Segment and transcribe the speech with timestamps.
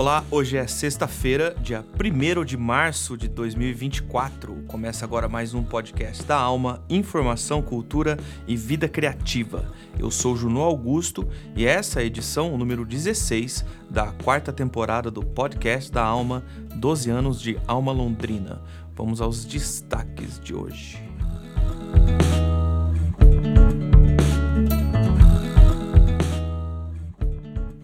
[0.00, 4.64] Olá, hoje é sexta-feira, dia 1 de março de 2024.
[4.66, 8.16] Começa agora mais um podcast da Alma, Informação, Cultura
[8.48, 9.70] e Vida Criativa.
[9.98, 15.22] Eu sou Juno Augusto e essa é a edição número 16 da quarta temporada do
[15.22, 16.42] podcast da Alma,
[16.76, 18.62] 12 anos de Alma Londrina.
[18.96, 20.98] Vamos aos destaques de hoje.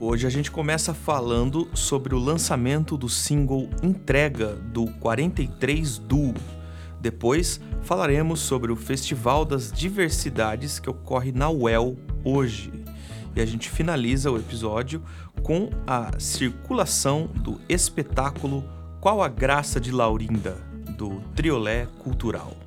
[0.09, 6.33] Hoje a gente começa falando sobre o lançamento do single Entrega do 43 Duo.
[7.01, 12.73] Depois falaremos sobre o Festival das Diversidades que ocorre na UEL hoje.
[13.35, 15.03] E a gente finaliza o episódio
[15.43, 18.63] com a circulação do espetáculo
[19.01, 20.53] Qual a Graça de Laurinda,
[20.97, 22.66] do Triolé Cultural.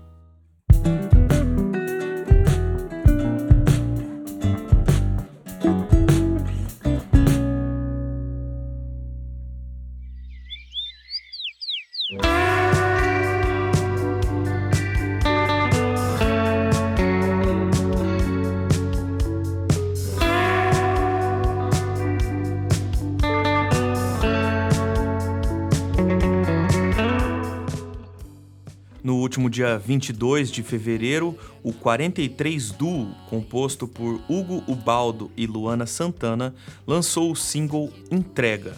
[29.70, 36.56] Dia 22 de fevereiro, o 43 Duo, composto por Hugo Ubaldo e Luana Santana,
[36.88, 38.76] lançou o single Entrega.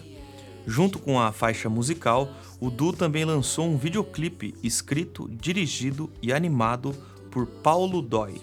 [0.68, 6.94] Junto com a faixa musical, o duo também lançou um videoclipe escrito, dirigido e animado
[7.32, 8.42] por Paulo Dói.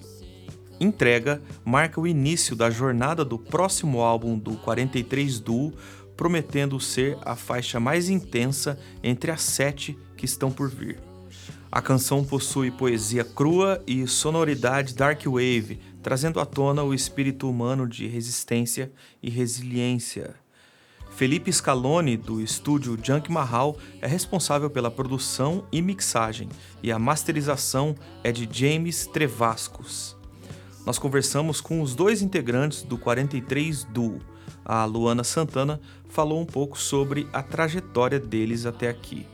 [0.80, 5.72] Entrega marca o início da jornada do próximo álbum do 43 Duo,
[6.16, 11.07] prometendo ser a faixa mais intensa entre as sete que estão por vir.
[11.70, 17.87] A canção possui poesia crua e sonoridade dark wave, trazendo à tona o espírito humano
[17.87, 18.91] de resistência
[19.22, 20.34] e resiliência.
[21.10, 26.48] Felipe Scaloni, do estúdio Junk Mahal, é responsável pela produção e mixagem,
[26.82, 27.94] e a masterização
[28.25, 30.16] é de James Trevascos.
[30.87, 34.21] Nós conversamos com os dois integrantes do 43 Duo.
[34.65, 39.26] A Luana Santana falou um pouco sobre a trajetória deles até aqui.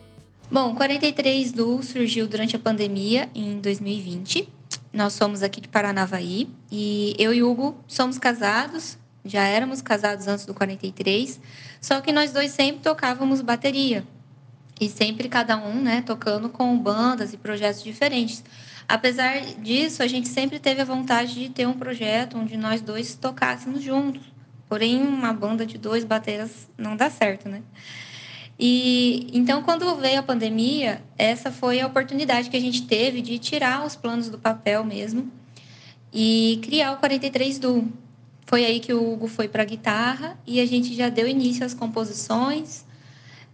[0.51, 4.47] Bom, o 43 Duo surgiu durante a pandemia em 2020.
[4.93, 10.45] Nós somos aqui de Paranavaí e eu e Hugo somos casados, já éramos casados antes
[10.45, 11.41] do 43,
[11.81, 14.07] só que nós dois sempre tocávamos bateria.
[14.79, 18.45] E sempre cada um, né, tocando com bandas e projetos diferentes.
[18.87, 23.15] Apesar disso, a gente sempre teve a vontade de ter um projeto onde nós dois
[23.15, 24.23] tocássemos juntos.
[24.69, 27.63] Porém, uma banda de dois bateras não dá certo, né?
[28.59, 33.39] E então, quando veio a pandemia, essa foi a oportunidade que a gente teve de
[33.39, 35.31] tirar os planos do papel mesmo
[36.13, 37.89] e criar o 43 Duo.
[38.47, 41.65] Foi aí que o Hugo foi para a guitarra e a gente já deu início
[41.65, 42.85] às composições,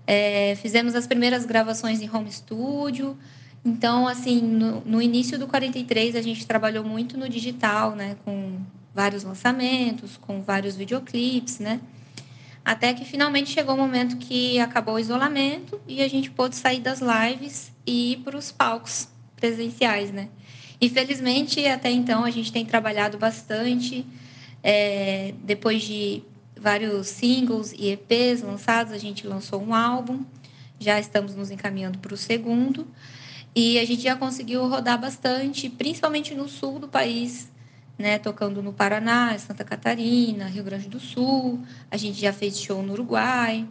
[0.06, 3.16] é, fizemos as primeiras gravações em home studio.
[3.64, 8.58] Então, assim, no, no início do 43, a gente trabalhou muito no digital, né, com
[8.94, 11.80] vários lançamentos, com vários videoclipes, né?
[12.70, 16.78] Até que finalmente chegou o momento que acabou o isolamento e a gente pôde sair
[16.78, 20.28] das lives e ir para os palcos presenciais, né?
[20.80, 24.06] Infelizmente, até então, a gente tem trabalhado bastante.
[24.62, 26.22] É, depois de
[26.56, 30.24] vários singles e EPs lançados, a gente lançou um álbum.
[30.78, 32.86] Já estamos nos encaminhando para o segundo.
[33.52, 37.49] E a gente já conseguiu rodar bastante, principalmente no sul do país,
[38.00, 41.62] né, tocando no Paraná, Santa Catarina, Rio Grande do Sul.
[41.90, 43.68] A gente já fez show no Uruguai.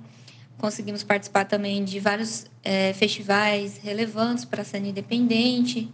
[0.59, 5.91] Conseguimos participar também de vários é, festivais relevantes para a cena independente.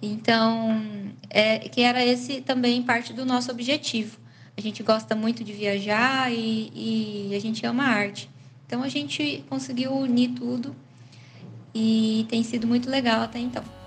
[0.00, 0.80] Então,
[1.28, 4.18] é, que era esse também parte do nosso objetivo.
[4.56, 6.70] A gente gosta muito de viajar e,
[7.30, 8.30] e a gente ama arte.
[8.66, 10.76] Então, a gente conseguiu unir tudo
[11.74, 13.77] e tem sido muito legal até então.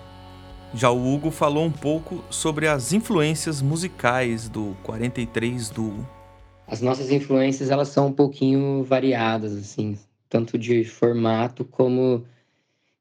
[0.74, 6.08] Já o Hugo falou um pouco sobre as influências musicais do 43 Duo.
[6.66, 9.98] As nossas influências elas são um pouquinho variadas assim,
[10.30, 12.24] tanto de formato como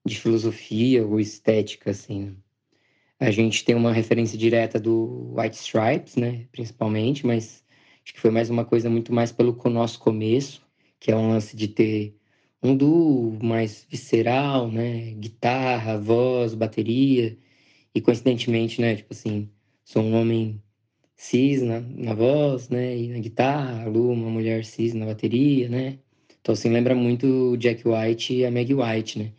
[0.06, 2.36] de filosofia ou estética assim.
[3.18, 7.64] A gente tem uma referência direta do White Stripes, né, principalmente, mas
[8.04, 10.62] acho que foi mais uma coisa muito mais pelo nosso começo,
[11.00, 12.18] que é um lance de ter
[12.62, 17.38] um duo mais visceral, né, guitarra, voz, bateria
[17.96, 19.50] e coincidentemente, né, tipo assim,
[19.84, 20.62] sou um homem
[21.16, 25.70] cis na, na voz, né, e na guitarra, a Lu, uma mulher cis na bateria,
[25.70, 26.00] né,
[26.42, 29.32] Então, assim, lembra muito o Jack White e a Meg White, né?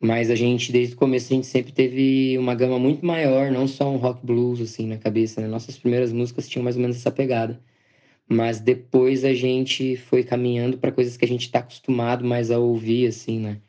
[0.00, 3.68] Mas a gente, desde o começo, a gente sempre teve uma gama muito maior, não
[3.68, 5.46] só um rock blues, assim, na cabeça, né?
[5.46, 7.60] Nossas primeiras músicas tinham mais ou menos essa pegada.
[8.28, 12.58] Mas depois a gente foi caminhando para coisas que a gente está acostumado mais a
[12.58, 13.60] ouvir, assim, né?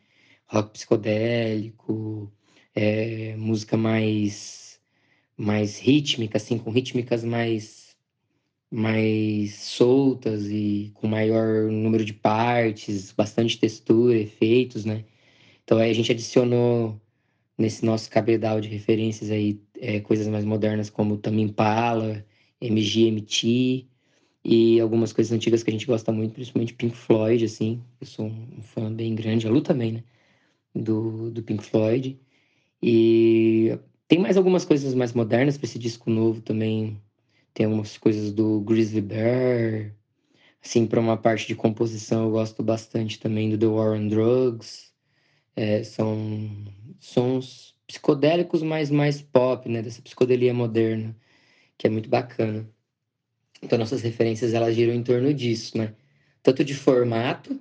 [0.48, 2.32] Rock psicodélico,
[2.76, 4.80] é, música mais,
[5.38, 7.96] mais rítmica, assim, com rítmicas mais,
[8.72, 15.06] mais soltas e com maior número de partes, bastante textura, efeitos, né?
[15.64, 17.00] Então aí a gente adicionou
[17.58, 22.26] nesse nosso cabedal de referências aí é, coisas mais modernas como Tame Impala,
[22.62, 23.88] MGMT
[24.44, 27.82] e algumas coisas antigas que a gente gosta muito, principalmente Pink Floyd, assim.
[28.02, 30.04] Eu sou um fã bem grande, a Lu também, né?
[30.76, 32.20] Do, do Pink Floyd.
[32.86, 37.02] E tem mais algumas coisas mais modernas para esse disco novo também.
[37.54, 39.96] Tem algumas coisas do Grizzly Bear.
[40.62, 44.94] Assim, para uma parte de composição, eu gosto bastante também do The War on Drugs.
[45.56, 46.18] É, são
[47.00, 49.82] sons psicodélicos, mas mais pop, né?
[49.82, 51.16] Dessa psicodelia moderna,
[51.78, 52.70] que é muito bacana.
[53.62, 55.96] Então, nossas referências, elas giram em torno disso, né?
[56.44, 57.58] Tanto de formato,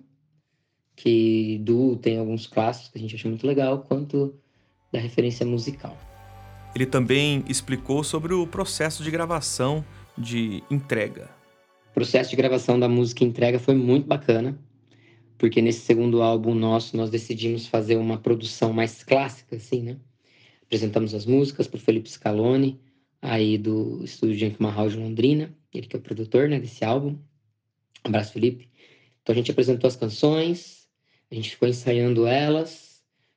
[0.96, 4.41] que do tem alguns clássicos que a gente acha muito legal, quanto
[4.92, 5.96] da referência musical.
[6.74, 9.84] Ele também explicou sobre o processo de gravação
[10.16, 11.30] de entrega.
[11.90, 14.58] O processo de gravação da música entrega foi muito bacana
[15.42, 19.96] porque nesse segundo álbum nosso nós decidimos fazer uma produção mais clássica, assim, né?
[20.62, 22.80] Apresentamos as músicas para o Felipe Scaloni,
[23.20, 27.18] aí do estúdio Junk Mahal de Londrina, ele que é o produtor, né, desse álbum.
[28.04, 28.68] Abraço, Felipe.
[29.20, 30.88] Então a gente apresentou as canções,
[31.28, 32.91] a gente ficou ensaiando elas,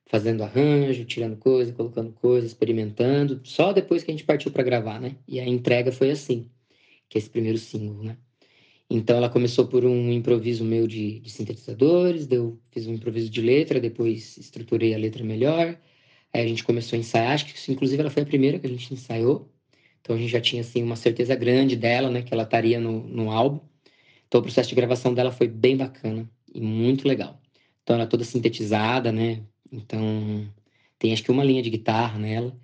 [0.07, 4.99] fazendo arranjo, tirando coisa, colocando coisa, experimentando, só depois que a gente partiu para gravar,
[4.99, 5.15] né?
[5.27, 6.49] E a entrega foi assim,
[7.09, 8.17] que é esse primeiro single, né?
[8.89, 13.41] Então ela começou por um improviso meu de, de sintetizadores, eu fiz um improviso de
[13.41, 15.79] letra, depois estruturei a letra melhor.
[16.31, 18.69] Aí a gente começou a ensaiar, acho que inclusive ela foi a primeira que a
[18.69, 19.51] gente ensaiou.
[20.01, 23.07] Então a gente já tinha assim uma certeza grande dela, né, que ela estaria no,
[23.07, 23.59] no álbum.
[24.27, 27.41] Então o processo de gravação dela foi bem bacana e muito legal.
[27.83, 29.43] Então ela toda sintetizada, né?
[29.71, 30.45] Então
[30.97, 32.55] tem acho que uma linha de guitarra nela.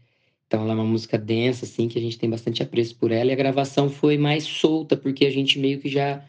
[0.48, 3.30] Então ela é uma música densa, assim, que a gente tem bastante apreço por ela.
[3.30, 6.21] E a gravação foi mais solta, porque a gente meio que já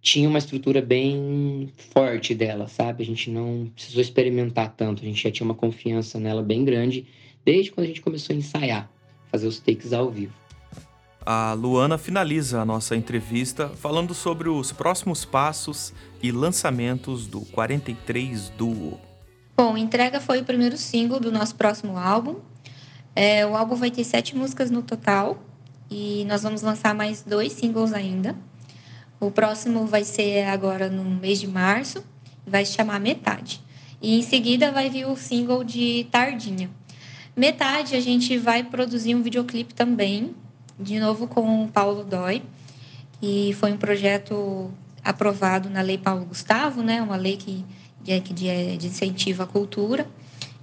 [0.00, 3.02] tinha uma estrutura bem forte dela, sabe?
[3.02, 7.06] A gente não precisou experimentar tanto, a gente já tinha uma confiança nela bem grande
[7.44, 8.90] desde quando a gente começou a ensaiar,
[9.30, 10.32] fazer os takes ao vivo.
[11.24, 15.92] A Luana finaliza a nossa entrevista falando sobre os próximos passos
[16.22, 19.05] e lançamentos do 43 Duo.
[19.56, 22.36] Bom, Entrega foi o primeiro single do nosso próximo álbum,
[23.14, 25.42] é, o álbum vai ter sete músicas no total
[25.90, 28.36] e nós vamos lançar mais dois singles ainda.
[29.18, 32.04] O próximo vai ser agora no mês de março,
[32.46, 33.62] vai se chamar Metade.
[34.02, 36.68] E em seguida vai vir o single de Tardinha.
[37.34, 40.34] Metade a gente vai produzir um videoclipe também,
[40.78, 42.42] de novo com o Paulo Dói,
[43.22, 44.70] que foi um projeto
[45.02, 47.00] aprovado na Lei Paulo Gustavo, né?
[47.00, 47.64] Uma lei que,
[48.20, 50.06] que de, de incentiva a cultura.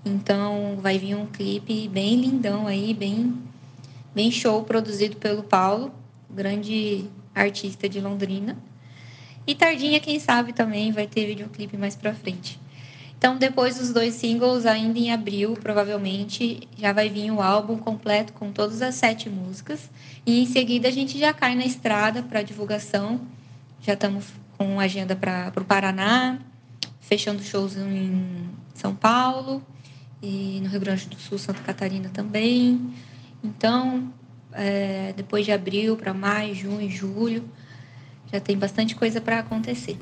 [0.05, 3.37] Então vai vir um clipe bem lindão aí, bem,
[4.13, 5.93] bem show, produzido pelo Paulo,
[6.29, 8.57] grande artista de Londrina.
[9.45, 12.59] E Tardinha, quem sabe, também vai ter videoclipe mais pra frente.
[13.17, 18.33] Então, depois dos dois singles, ainda em abril, provavelmente, já vai vir o álbum completo
[18.33, 19.89] com todas as sete músicas.
[20.25, 23.21] E em seguida a gente já cai na estrada para divulgação.
[23.81, 24.25] Já estamos
[24.57, 26.39] com agenda para o Paraná,
[27.03, 29.61] fechando shows em São Paulo,
[30.21, 32.93] e no Rio Grande do Sul, Santa Catarina também.
[33.43, 34.11] Então,
[34.53, 37.43] é, depois de abril para maio, junho, julho,
[38.31, 39.97] já tem bastante coisa para acontecer.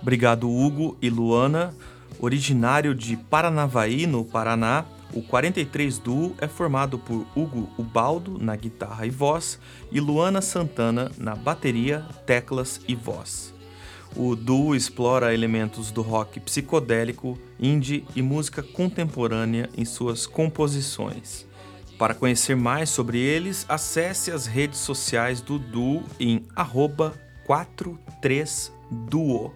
[0.00, 1.74] Obrigado, Hugo e Luana.
[2.20, 9.06] Originário de Paranavaí, no Paraná, o 43 Duo é formado por Hugo Ubaldo na guitarra
[9.06, 9.58] e voz
[9.90, 13.53] e Luana Santana na bateria, teclas e voz.
[14.16, 21.44] O duo explora elementos do rock psicodélico, indie e música contemporânea em suas composições.
[21.98, 26.46] Para conhecer mais sobre eles, acesse as redes sociais do duo em
[27.48, 29.52] 43duo.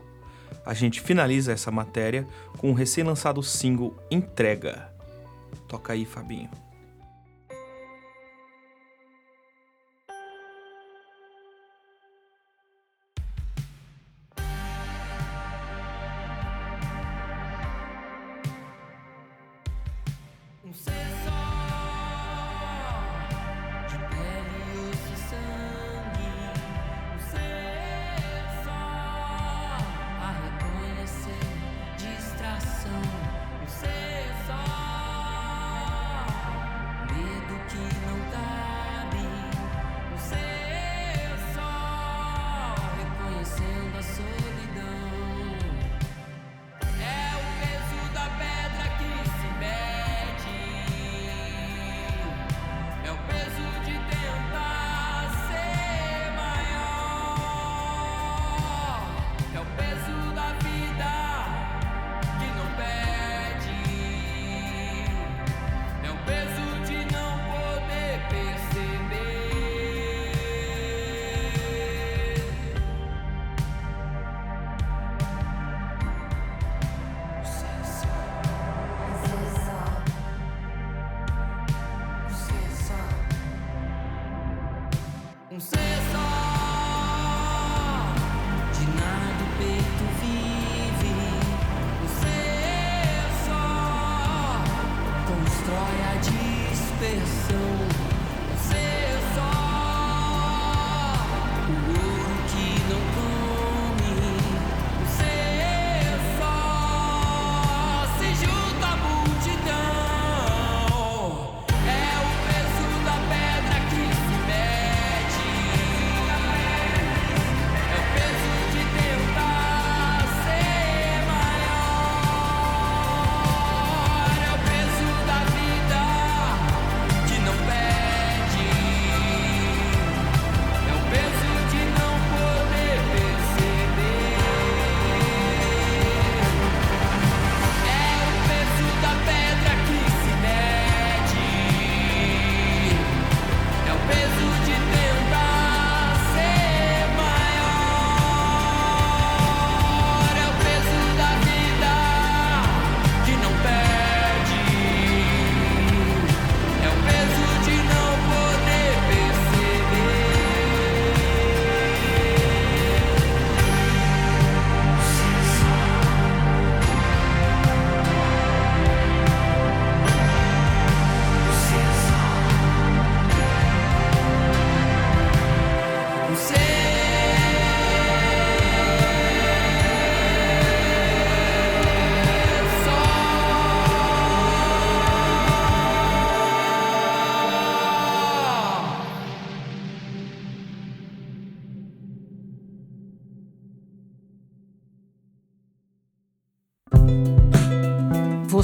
[0.67, 2.27] A gente finaliza essa matéria
[2.59, 4.93] com o recém-lançado single Entrega.
[5.69, 6.51] Toca aí, Fabinho.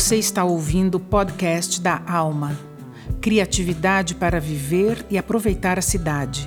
[0.04, 2.60] Você está ouvindo o podcast da Alma.
[3.22, 6.46] Criatividade para viver e aproveitar a cidade.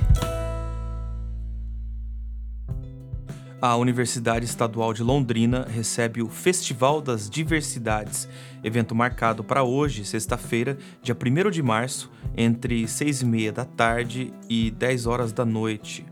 [3.59, 8.29] A Universidade Estadual de Londrina recebe o Festival das Diversidades,
[8.63, 14.31] evento marcado para hoje, sexta-feira, dia 1 de março, entre 6 e meia da tarde
[14.47, 16.05] e 10 horas da noite.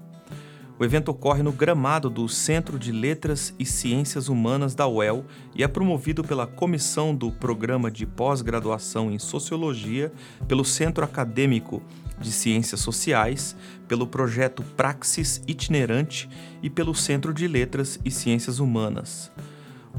[0.78, 5.24] O evento ocorre no gramado do Centro de Letras e Ciências Humanas da UEL
[5.56, 10.12] e é promovido pela Comissão do Programa de Pós-Graduação em Sociologia,
[10.50, 11.82] pelo Centro Acadêmico
[12.20, 13.56] de Ciências Sociais,
[13.88, 16.30] pelo projeto Praxis Itinerante
[16.62, 19.32] e pelo Centro de Letras e Ciências Humanas.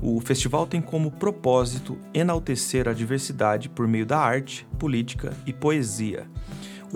[0.02, 6.26] O festival tem como propósito enaltecer a diversidade por meio da arte, política e poesia.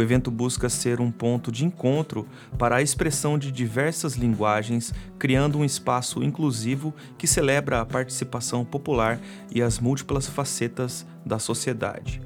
[0.00, 2.26] O evento busca ser um ponto de encontro
[2.56, 9.20] para a expressão de diversas linguagens, criando um espaço inclusivo que celebra a participação popular
[9.54, 12.18] e as múltiplas facetas da sociedade.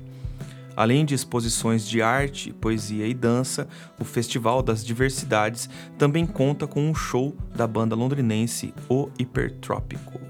[0.76, 3.66] Além de exposições de arte, poesia e dança,
[3.98, 10.20] o Festival das Diversidades também conta com um show da banda londrinense O Hipertrópico.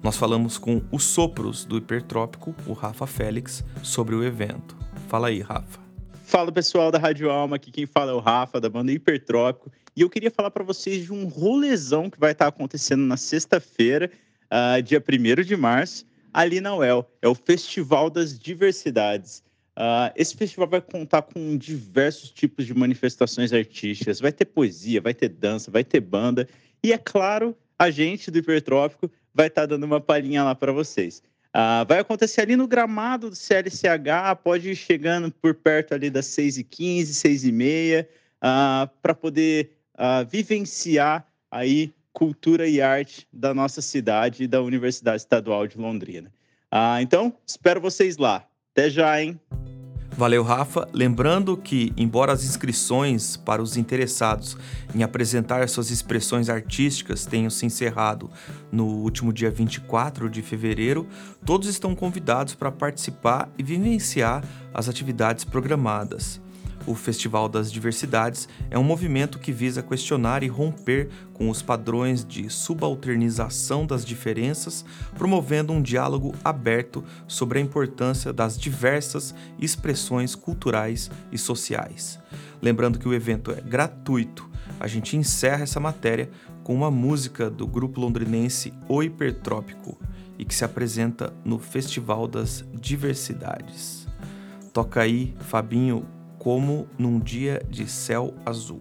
[0.00, 4.76] Nós falamos com os sopros do Hipertrópico, o Rafa Félix, sobre o evento.
[5.08, 5.87] Fala aí, Rafa.
[6.28, 9.72] Fala pessoal da Rádio Alma, aqui quem fala é o Rafa, da banda Hipertrópico.
[9.96, 14.10] E eu queria falar para vocês de um rolezão que vai estar acontecendo na sexta-feira,
[14.52, 17.10] uh, dia 1 de março, ali na UEL.
[17.22, 19.42] É o Festival das Diversidades.
[19.74, 24.20] Uh, esse festival vai contar com diversos tipos de manifestações artísticas.
[24.20, 26.46] Vai ter poesia, vai ter dança, vai ter banda.
[26.84, 31.22] E é claro, a gente do Hipertrópico vai estar dando uma palhinha lá para vocês.
[31.54, 36.26] Uh, vai acontecer ali no gramado do CLCH, pode ir chegando por perto ali das
[36.26, 44.46] 6h15, 6h30, uh, para poder uh, vivenciar aí cultura e arte da nossa cidade e
[44.46, 46.32] da Universidade Estadual de Londrina.
[46.72, 48.46] Uh, então, espero vocês lá.
[48.72, 49.40] Até já, hein?
[50.18, 50.88] Valeu, Rafa.
[50.92, 54.56] Lembrando que, embora as inscrições para os interessados
[54.92, 58.28] em apresentar suas expressões artísticas tenham se encerrado
[58.72, 61.06] no último dia 24 de fevereiro,
[61.46, 64.42] todos estão convidados para participar e vivenciar
[64.74, 66.40] as atividades programadas.
[66.88, 72.24] O Festival das Diversidades é um movimento que visa questionar e romper com os padrões
[72.24, 81.10] de subalternização das diferenças, promovendo um diálogo aberto sobre a importância das diversas expressões culturais
[81.30, 82.18] e sociais.
[82.62, 84.48] Lembrando que o evento é gratuito,
[84.80, 86.30] a gente encerra essa matéria
[86.64, 89.98] com uma música do grupo londrinense O Hipertrópico
[90.38, 94.08] e que se apresenta no Festival das Diversidades.
[94.72, 96.06] Toca aí, Fabinho,
[96.38, 98.80] como num dia de céu azul.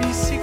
[0.00, 0.35] be seen.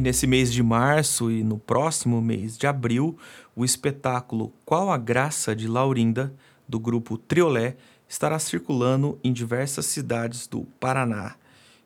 [0.00, 3.16] Nesse mês de março e no próximo mês de abril,
[3.54, 6.34] o espetáculo Qual a Graça de Laurinda,
[6.68, 7.76] do grupo Triolé,
[8.08, 11.36] estará circulando em diversas cidades do Paraná.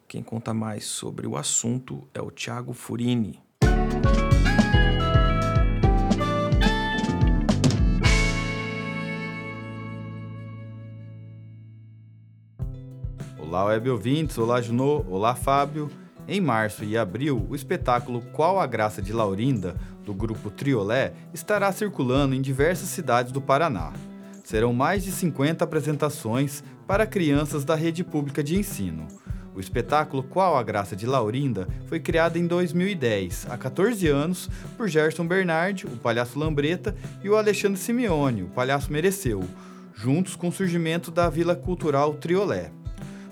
[0.08, 3.40] Quem conta mais sobre o assunto é o Tiago Furini.
[13.38, 15.90] Olá, web ouvintes, olá, Junô, olá, Fábio.
[16.30, 21.72] Em março e abril, o espetáculo Qual a Graça de Laurinda, do grupo Triolé, estará
[21.72, 23.94] circulando em diversas cidades do Paraná.
[24.44, 29.08] Serão mais de 50 apresentações para crianças da rede pública de ensino.
[29.54, 34.86] O espetáculo Qual a Graça de Laurinda foi criado em 2010, há 14 anos, por
[34.86, 39.42] Gerson Bernardi, o palhaço Lambreta, e o Alexandre Simeone, o palhaço Mereceu,
[39.94, 42.70] juntos com o surgimento da Vila Cultural Triolé.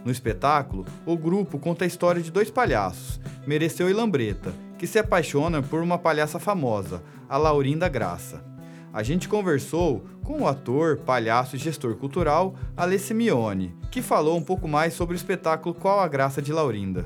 [0.06, 5.00] No espetáculo, o grupo conta a história de dois palhaços, Mereceu e Lambreta, que se
[5.00, 8.40] apaixonam por uma palhaça famosa, a Laurinda Graça.
[8.92, 14.44] A gente conversou com o ator, palhaço e gestor cultural Ale Simeone, que falou um
[14.44, 17.04] pouco mais sobre o espetáculo Qual a Graça de Laurinda.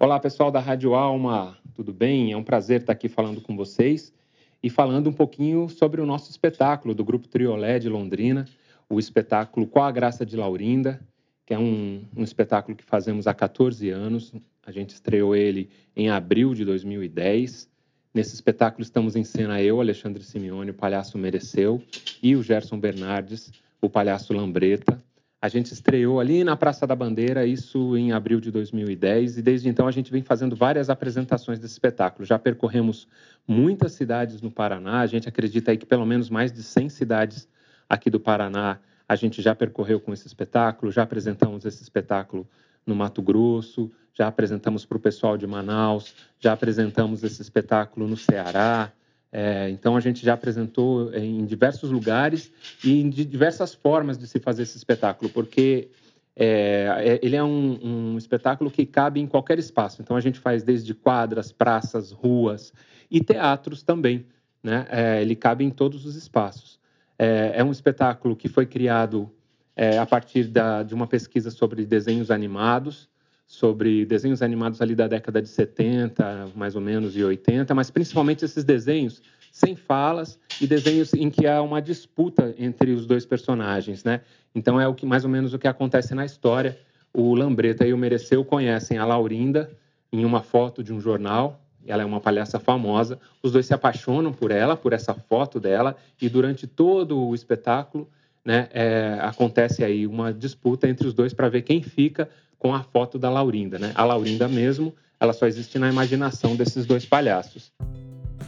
[0.00, 2.32] Olá, pessoal da Rádio Alma, tudo bem?
[2.32, 4.12] É um prazer estar aqui falando com vocês
[4.60, 8.44] e falando um pouquinho sobre o nosso espetáculo do Grupo Triolé de Londrina,
[8.90, 11.00] o espetáculo Qual a Graça de Laurinda,
[11.48, 14.34] que é um, um espetáculo que fazemos há 14 anos.
[14.66, 17.66] A gente estreou ele em abril de 2010.
[18.12, 21.82] Nesse espetáculo estamos em cena eu, Alexandre Simeone, o palhaço Mereceu,
[22.22, 25.02] e o Gerson Bernardes, o palhaço Lambreta.
[25.40, 29.70] A gente estreou ali na Praça da Bandeira, isso em abril de 2010, e desde
[29.70, 32.26] então a gente vem fazendo várias apresentações desse espetáculo.
[32.26, 33.08] Já percorremos
[33.46, 37.48] muitas cidades no Paraná, a gente acredita aí que pelo menos mais de 100 cidades
[37.88, 38.78] aqui do Paraná
[39.08, 42.46] a gente já percorreu com esse espetáculo, já apresentamos esse espetáculo
[42.86, 48.16] no Mato Grosso, já apresentamos para o pessoal de Manaus, já apresentamos esse espetáculo no
[48.16, 48.92] Ceará.
[49.30, 52.50] É, então a gente já apresentou em diversos lugares
[52.82, 55.90] e em diversas formas de se fazer esse espetáculo, porque
[56.34, 60.00] é, é, ele é um, um, espetáculo que cabe em qualquer espaço.
[60.00, 62.72] Então a gente faz desde quadras, praças, ruas
[63.10, 64.26] e teatros também.
[64.62, 64.86] Né?
[64.88, 66.77] É, ele cabe em todos os espaços.
[67.18, 69.30] É, é um espetáculo que foi criado
[69.74, 73.08] é, a partir da, de uma pesquisa sobre desenhos animados,
[73.46, 78.44] sobre desenhos animados ali da década de 70, mais ou menos, e 80, mas principalmente
[78.44, 84.04] esses desenhos sem falas e desenhos em que há uma disputa entre os dois personagens,
[84.04, 84.20] né?
[84.54, 86.78] Então é o que mais ou menos o que acontece na história.
[87.12, 89.70] O Lambreta e o Mereceu conhecem a Laurinda
[90.12, 93.18] em uma foto de um jornal ela é uma palhaça famosa.
[93.42, 98.08] Os dois se apaixonam por ela, por essa foto dela, e durante todo o espetáculo,
[98.44, 102.82] né, é, acontece aí uma disputa entre os dois para ver quem fica com a
[102.82, 103.92] foto da Laurinda, né?
[103.94, 107.72] A Laurinda mesmo, ela só existe na imaginação desses dois palhaços.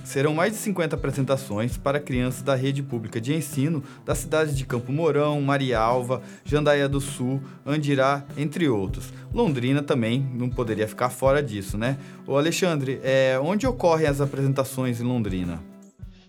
[0.05, 4.65] Serão mais de 50 apresentações para crianças da rede pública de ensino das cidades de
[4.65, 9.13] Campo Mourão, Marialva, Jandaia do Sul, Andirá, entre outros.
[9.33, 11.99] Londrina também não poderia ficar fora disso, né?
[12.27, 15.63] O Alexandre, é, onde ocorrem as apresentações em Londrina?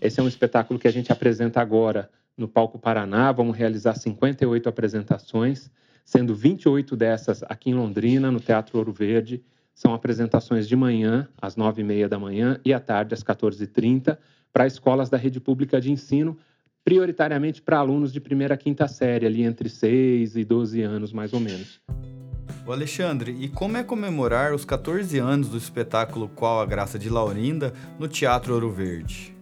[0.00, 3.30] Esse é um espetáculo que a gente apresenta agora no Palco Paraná.
[3.32, 5.70] Vamos realizar 58 apresentações,
[6.04, 9.42] sendo 28 dessas aqui em Londrina, no Teatro Ouro Verde,
[9.74, 14.18] são apresentações de manhã, às nove e meia da manhã, e à tarde, às 14h30,
[14.52, 16.36] para escolas da rede pública de ensino,
[16.84, 21.32] prioritariamente para alunos de primeira a quinta série, ali entre 6 e 12 anos, mais
[21.32, 21.80] ou menos.
[22.66, 27.08] O Alexandre, e como é comemorar os 14 anos do espetáculo Qual a Graça de
[27.08, 29.34] Laurinda no Teatro Ouro Verde?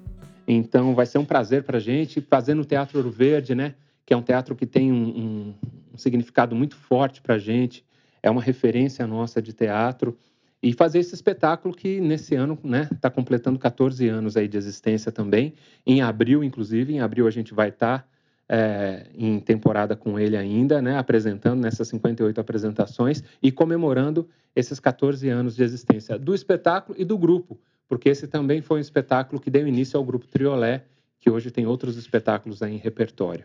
[0.46, 3.74] Então, vai ser um prazer para a gente fazer no Teatro Ouro Verde, né?
[4.06, 5.54] Que é um teatro que tem um, um,
[5.94, 7.84] um significado muito forte para a gente
[8.22, 10.16] é uma referência nossa de teatro
[10.62, 14.58] e fazer esse espetáculo que nesse ano está né, tá completando 14 anos aí de
[14.58, 15.54] existência também.
[15.86, 18.08] Em abril, inclusive, em abril a gente vai estar tá,
[18.48, 25.28] é, em temporada com ele ainda, né, apresentando nessas 58 apresentações e comemorando esses 14
[25.28, 29.50] anos de existência do espetáculo e do grupo, porque esse também foi um espetáculo que
[29.50, 30.84] deu início ao grupo Triolé,
[31.18, 33.44] que hoje tem outros espetáculos aí em repertório.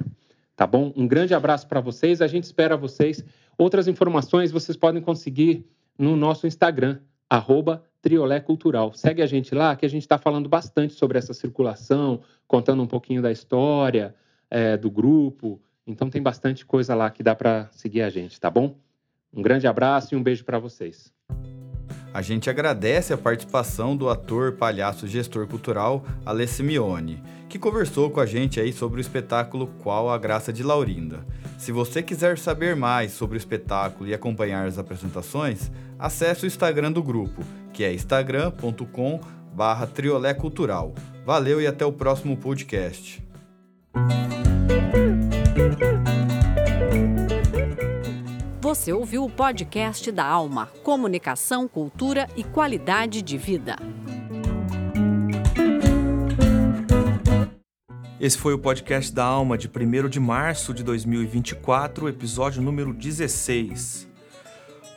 [0.56, 0.94] Tá bom?
[0.96, 3.24] Um grande abraço para vocês, a gente espera vocês
[3.58, 5.66] Outras informações vocês podem conseguir
[5.98, 8.94] no nosso Instagram, arroba Triolé Cultural.
[8.94, 12.88] Segue a gente lá, que a gente está falando bastante sobre essa circulação, contando um
[12.88, 14.14] pouquinho da história
[14.50, 15.62] é, do grupo.
[15.88, 18.76] Então tem bastante coisa lá que dá para seguir a gente, tá bom?
[19.34, 21.14] Um grande abraço e um beijo para vocês.
[22.16, 28.22] A gente agradece a participação do ator, palhaço, gestor cultural Ale Simeone, que conversou com
[28.22, 31.26] a gente aí sobre o espetáculo Qual a Graça de Laurinda.
[31.58, 36.94] Se você quiser saber mais sobre o espetáculo e acompanhar as apresentações, acesse o Instagram
[36.94, 37.42] do grupo,
[37.74, 39.20] que é instagram.com
[39.54, 40.96] barra Triolé Cultural.
[41.26, 43.22] Valeu e até o próximo podcast.
[48.76, 53.78] Você ouviu o podcast da Alma, Comunicação, Cultura e Qualidade de Vida.
[58.20, 64.10] Esse foi o podcast da Alma de 1 de março de 2024, episódio número 16.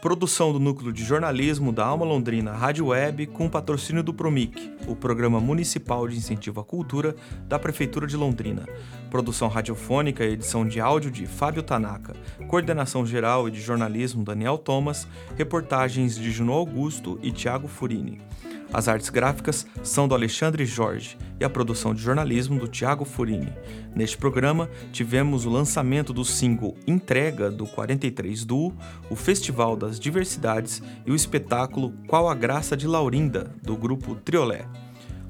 [0.00, 4.94] Produção do Núcleo de Jornalismo da Alma Londrina Rádio Web com patrocínio do Promic, o
[4.94, 7.16] Programa Municipal de Incentivo à Cultura
[7.48, 8.64] da Prefeitura de Londrina.
[9.10, 12.14] Produção radiofônica e edição de áudio de Fábio Tanaka.
[12.46, 15.08] Coordenação geral e de jornalismo Daniel Thomas.
[15.36, 18.27] Reportagens de Juno Augusto e Tiago Furini.
[18.72, 23.52] As artes gráficas são do Alexandre Jorge e a produção de jornalismo do Tiago Furini.
[23.94, 28.76] Neste programa, tivemos o lançamento do single Entrega do 43 Duo,
[29.08, 34.66] o Festival das Diversidades e o espetáculo Qual a Graça de Laurinda, do grupo Triolé.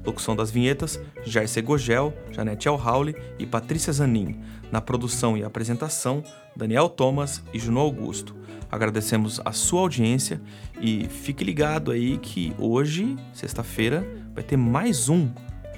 [0.05, 4.39] Locução das vinhetas, Jair Segogel, Janete Alhauli e Patrícia Zanin.
[4.71, 6.23] Na produção e apresentação,
[6.55, 8.35] Daniel Thomas e Juno Augusto.
[8.71, 10.41] Agradecemos a sua audiência
[10.79, 15.29] e fique ligado aí que hoje, sexta-feira, vai ter mais um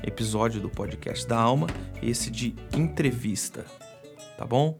[0.04, 1.68] episódio do podcast da Alma,
[2.02, 3.66] esse de entrevista,
[4.38, 4.78] tá bom?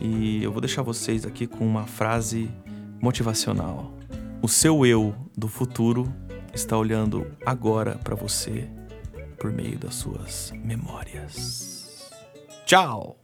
[0.00, 2.50] E eu vou deixar vocês aqui com uma frase
[3.00, 3.94] motivacional.
[4.42, 6.12] O seu eu do futuro
[6.54, 8.68] está olhando agora para você
[9.38, 12.10] por meio das suas memórias.
[12.66, 13.16] Tchau!